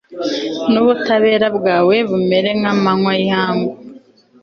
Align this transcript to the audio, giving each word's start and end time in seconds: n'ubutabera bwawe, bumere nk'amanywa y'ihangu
n'ubutabera 0.71 1.47
bwawe, 1.57 1.95
bumere 2.09 2.49
nk'amanywa 2.59 3.11
y'ihangu 3.19 3.71